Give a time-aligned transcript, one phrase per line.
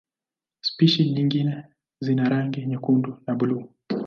[0.61, 1.65] Spishi nyingine
[2.01, 3.69] zina rangi nyekundu na buluu.